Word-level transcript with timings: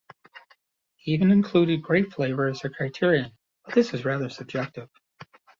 He 0.95 1.11
even 1.11 1.29
included 1.29 1.83
grape 1.83 2.11
flavour 2.13 2.47
as 2.47 2.65
a 2.65 2.71
criterion, 2.71 3.33
but 3.63 3.75
this 3.75 3.93
is 3.93 4.03
rather 4.03 4.29
subjective. 4.29 4.89